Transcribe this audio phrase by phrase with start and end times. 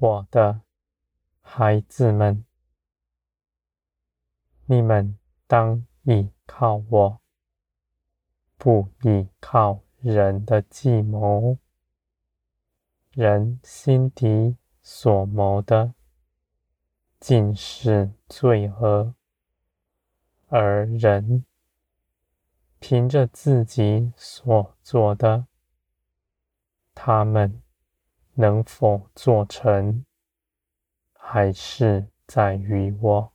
[0.00, 0.60] 我的
[1.40, 2.44] 孩子们，
[4.66, 7.20] 你们当倚靠我，
[8.56, 11.58] 不倚靠人的计谋。
[13.10, 15.94] 人心底所谋的，
[17.18, 19.16] 尽是罪恶，
[20.46, 21.44] 而人
[22.78, 25.48] 凭着自己所做的，
[26.94, 27.60] 他们
[28.40, 30.04] 能否做成，
[31.12, 33.32] 还是在于我。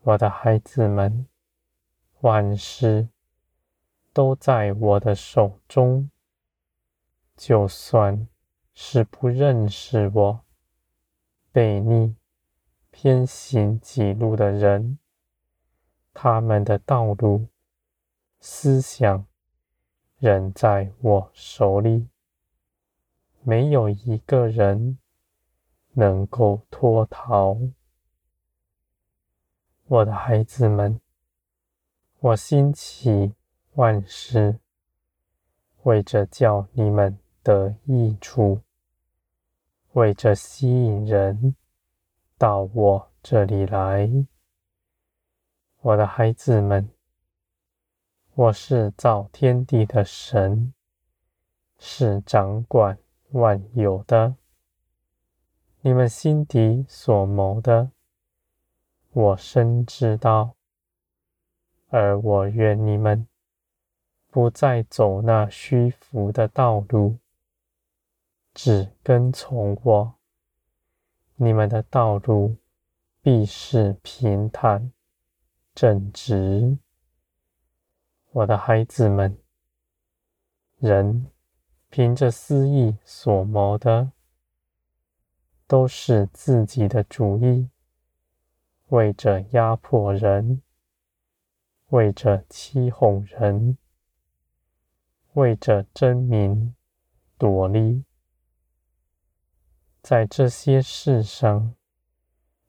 [0.00, 1.28] 我的孩子们，
[2.22, 3.08] 万事
[4.12, 6.10] 都在我的手中，
[7.36, 8.26] 就算
[8.74, 10.44] 是不认识我、
[11.52, 12.16] 悖逆、
[12.90, 14.98] 偏行己路的人，
[16.12, 17.46] 他们的道路、
[18.40, 19.24] 思想
[20.18, 22.09] 仍在我手里，
[23.42, 24.98] 没有一个人
[25.92, 27.56] 能够脱逃。
[29.86, 31.00] 我的孩子们，
[32.18, 33.34] 我兴起
[33.72, 34.58] 万事，
[35.84, 38.60] 为着叫你们得益处。
[39.92, 41.56] 为着吸引人
[42.38, 44.08] 到我这里来，
[45.80, 46.88] 我的孩子们，
[48.34, 50.72] 我是造天地的神，
[51.78, 52.96] 是掌管
[53.32, 54.36] 万有的。
[55.82, 57.90] 你们心底所谋的，
[59.12, 60.54] 我深知道，
[61.88, 63.26] 而我愿你们
[64.30, 67.18] 不再走那虚浮的道路。
[68.52, 70.14] 只跟从我，
[71.36, 72.56] 你们的道路
[73.22, 74.92] 必是平坦
[75.72, 76.76] 正直。
[78.32, 79.38] 我的孩子们，
[80.78, 81.30] 人
[81.90, 84.12] 凭着私意所谋的，
[85.66, 87.68] 都是自己的主意，
[88.90, 90.62] 为着压迫人，
[91.88, 93.76] 为着欺哄人，
[95.32, 96.76] 为着争名
[97.36, 98.04] 夺利。
[100.00, 101.74] 在这些事上，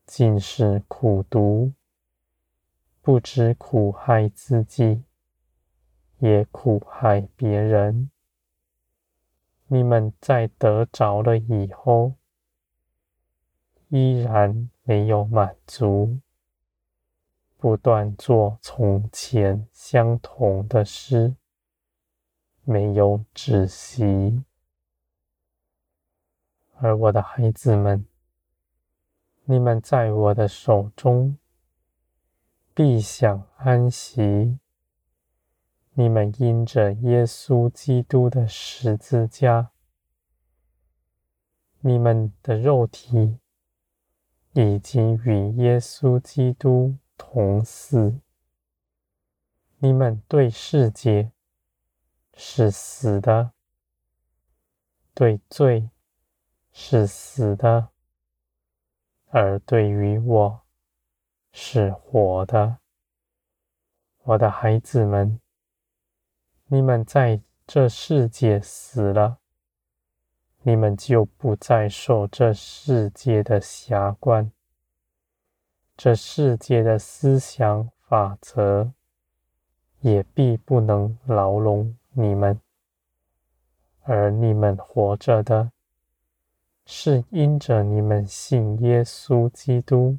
[0.04, 1.72] 尽是苦读，
[3.00, 5.04] 不知苦害自己，
[6.18, 8.10] 也苦害别人。
[9.72, 12.12] 你们在得着了以后，
[13.88, 16.20] 依然没有满足，
[17.56, 21.34] 不断做从前相同的事，
[22.64, 24.44] 没有止息。
[26.74, 28.04] 而我的孩子们，
[29.44, 31.38] 你们在我的手中
[32.74, 34.58] 必享安息。
[35.94, 39.72] 你们因着耶稣基督的十字架，
[41.80, 43.38] 你们的肉体
[44.52, 48.20] 已经与耶稣基督同死。
[49.78, 51.32] 你们对世界
[52.36, 53.52] 是死的，
[55.14, 55.90] 对罪。
[56.74, 57.90] 是死的，
[59.26, 60.62] 而对于我
[61.52, 62.78] 是活的。
[64.22, 65.38] 我的孩子们，
[66.72, 69.36] 你们在这世界死了，
[70.62, 74.50] 你们就不再受这世界的挟冠，
[75.98, 78.90] 这世界的思想法则
[80.00, 82.58] 也必不能牢笼你们，
[84.04, 85.72] 而你们活着的。
[86.86, 90.18] 是因着你们信耶稣基督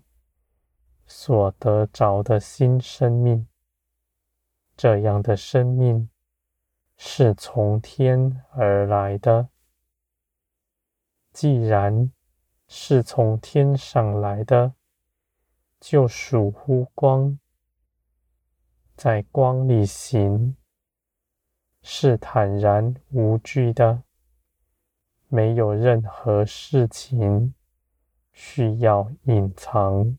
[1.07, 3.47] 所得着的新生命，
[4.77, 6.07] 这样的生命
[6.97, 9.49] 是从天而来的。
[11.31, 12.11] 既然
[12.67, 14.73] 是从天上来的，
[15.79, 17.39] 就属乎光，
[18.95, 20.55] 在光里行，
[21.81, 24.03] 是坦然无惧的。
[25.27, 27.55] 没有任何事情
[28.31, 30.17] 需要隐藏，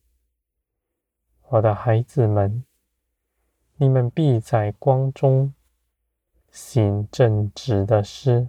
[1.49, 2.65] 我的孩子们，
[3.77, 5.55] 你们必在光中
[6.55, 8.49] 行正直的事。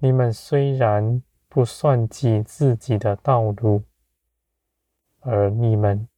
[0.00, 3.84] 你们虽然不算计自己的道路，
[5.20, 6.08] 而你们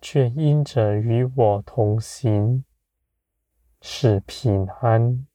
[0.00, 2.64] 却因着与我同行，
[3.80, 5.26] 是平安，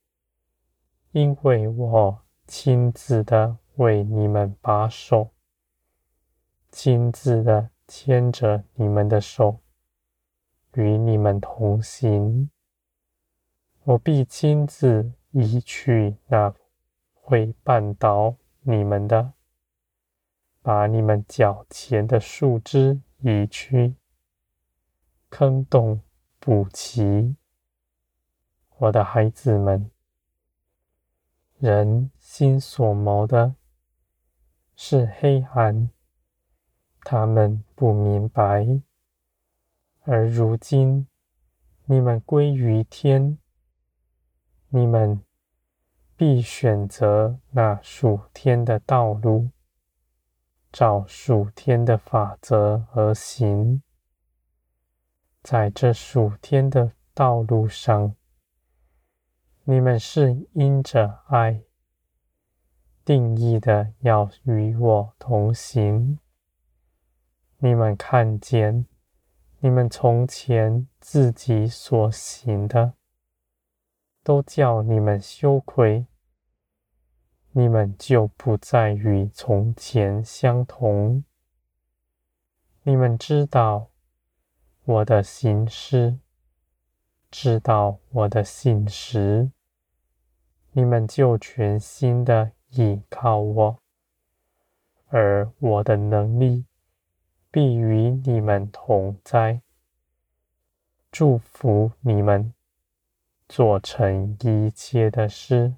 [1.14, 2.20] 因为我。
[2.46, 5.32] 亲自的为你们把守，
[6.70, 9.62] 亲自的牵着你们的手，
[10.74, 12.52] 与你们同行。
[13.86, 16.54] 我必亲自移去那
[17.14, 19.34] 会绊倒你们的，
[20.62, 23.96] 把你们脚前的树枝移去，
[25.30, 26.00] 坑洞
[26.40, 27.36] 补齐。
[28.78, 29.92] 我的孩子们，
[31.60, 33.56] 人心所谋的
[34.78, 35.90] 是黑暗，
[37.02, 38.66] 他们不明白。
[40.04, 41.06] 而如今，
[41.86, 43.38] 你们归于天，
[44.76, 45.24] 你们
[46.16, 49.52] 必选择那属天的道路，
[50.72, 53.84] 照属天的法则而行。
[55.44, 58.16] 在这属天的道路上，
[59.66, 61.62] 你们是因着爱
[63.06, 66.18] 定义的，要与我同行。
[67.60, 68.88] 你们看见，
[69.60, 72.96] 你们从前自己所行的，
[74.24, 76.08] 都叫你们羞愧，
[77.52, 81.24] 你们就不再与从前相同。
[82.84, 83.90] 你们知道
[84.86, 86.20] 我的行事。
[87.36, 89.50] 知道我的信实，
[90.74, 93.80] 你们就全心的倚靠我，
[95.08, 96.66] 而我的能力
[97.50, 99.64] 必与你们同在，
[101.12, 102.54] 祝福你们
[103.48, 105.76] 做成一切的事。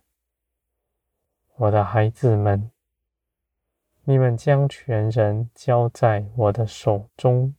[1.55, 2.71] 我的孩子们，
[4.03, 7.55] 你们将全人交在我的手中，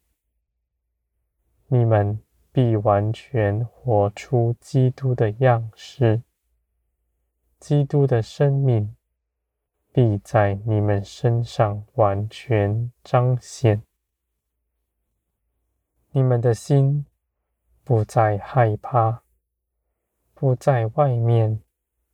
[1.69, 2.23] 你们。
[2.57, 6.23] 必完全活出基督的样式，
[7.61, 8.97] 基督的生命
[9.93, 13.83] 必在你们身上完全彰显。
[16.13, 17.05] 你们的心
[17.85, 19.23] 不再害怕，
[20.39, 21.63] 不在外面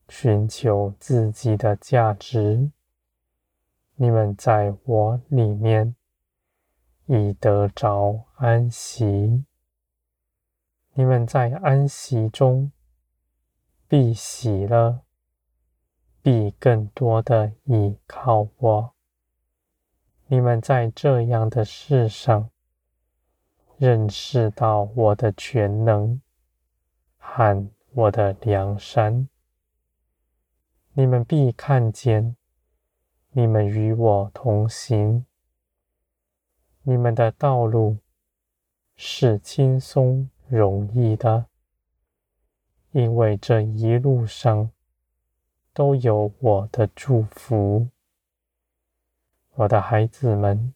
[0.08, 2.70] 寻求自己的价值。
[3.96, 5.96] 你们在我里面
[7.06, 9.44] 已得着安息。
[10.92, 12.70] 你们在安息中
[13.88, 15.00] 必喜乐，
[16.22, 18.94] 必更多的倚靠我。
[20.28, 22.48] 你们在这样的事上
[23.78, 26.22] 认识到我的全能
[27.18, 29.28] 和我的梁山。
[30.92, 32.36] 你们必看见，
[33.30, 35.24] 你们与我同行，
[36.82, 37.98] 你们的道路
[38.96, 40.28] 是轻松。
[40.48, 41.46] 容易的，
[42.90, 44.70] 因为这一路上
[45.72, 47.88] 都有我的祝福。
[49.54, 50.74] 我的孩子们，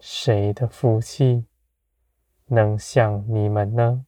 [0.00, 1.46] 谁的福气
[2.46, 4.04] 能像你们呢？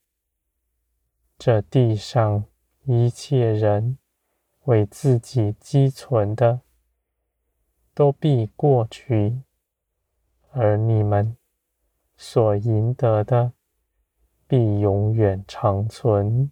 [1.46, 2.46] 这地上
[2.84, 3.98] 一切人
[4.62, 6.62] 为自己积存的，
[7.92, 9.42] 都必过去，
[10.52, 11.36] 而你们
[12.16, 13.52] 所赢得的，
[14.46, 16.50] 必永远长存，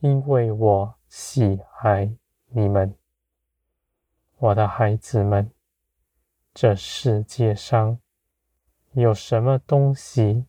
[0.00, 2.12] 因为我喜爱
[2.48, 2.92] 你们，
[4.38, 5.48] 我的孩子们。
[6.52, 8.00] 这世界上
[8.94, 10.44] 有什么东西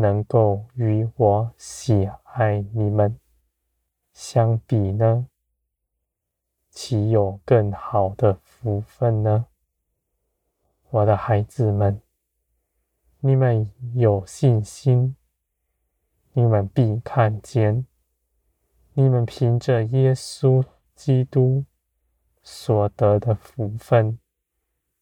[0.00, 3.18] 能够与我喜爱你们
[4.12, 5.26] 相比呢？
[6.70, 9.46] 岂有更好的福分呢？
[10.90, 12.00] 我的孩子们。
[13.22, 15.14] 你们有信心，
[16.32, 17.84] 你们必看见，
[18.94, 20.64] 你们凭着耶稣
[20.94, 21.66] 基督
[22.42, 24.18] 所得的福分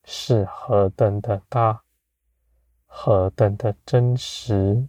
[0.02, 1.84] 是何等的大，
[3.00, 4.88] 何等的真实。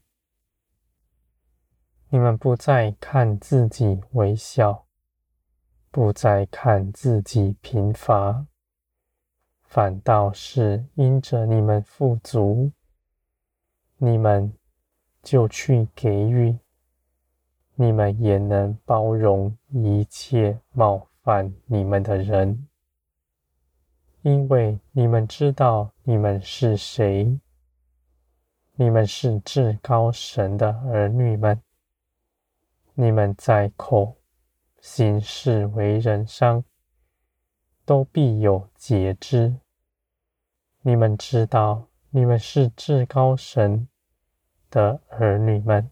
[2.09, 4.87] 你们不再看自己微小，
[5.91, 8.47] 不再看自己贫乏，
[9.61, 12.71] 反倒是因着你们富足。
[13.97, 14.51] 你们
[15.21, 16.57] 就去给予，
[17.75, 22.67] 你们也能包容一切冒犯你们的人，
[24.23, 27.39] 因为你们知道你们是谁，
[28.81, 31.62] 你们是至高神的儿女们，
[32.93, 34.15] 你们在口、
[34.79, 36.63] 行事为人上
[37.83, 39.57] 都必有节制，
[40.81, 41.88] 你们知道。
[42.12, 43.89] 你们是至高神
[44.71, 45.91] 的儿女们，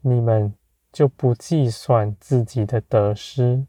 [0.00, 0.54] 你们
[0.90, 3.66] 就不计算自己的得失，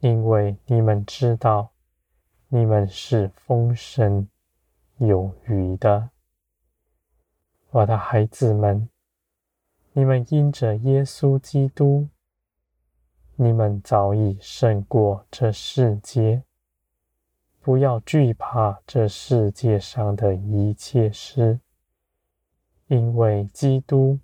[0.00, 1.72] 因为你们知道
[2.48, 4.28] 你们是丰盛
[4.98, 6.10] 有余的。
[7.74, 8.88] 我的孩子们，
[9.94, 12.08] 你们因着耶稣基督，
[13.34, 16.44] 你们早已胜过这世界。
[17.60, 21.58] 不要惧怕这世界上的一切事，
[22.86, 24.20] 因为基督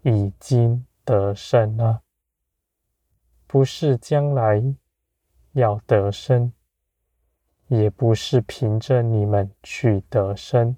[0.00, 2.00] 已经得胜了。
[3.46, 4.74] 不是将来
[5.52, 6.50] 要得胜，
[7.66, 10.74] 也不是凭着你们去得胜，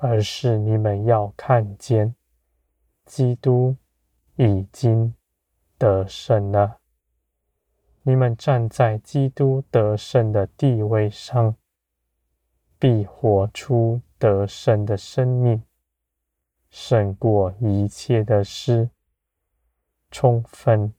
[0.00, 2.14] 而是你们要看见
[3.04, 3.76] 基督
[4.36, 5.12] 已经
[5.76, 6.78] 得胜了。
[8.02, 11.56] 你们站在基督得胜的地位上，
[12.78, 15.62] 必活出得胜的生命，
[16.70, 18.90] 胜过一切的事，
[20.12, 20.94] 充分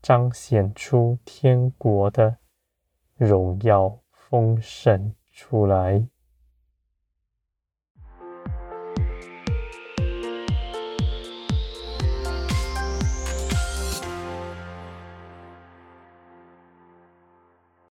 [0.00, 2.38] 彰显出天国的
[3.16, 6.08] 荣耀丰盛出来。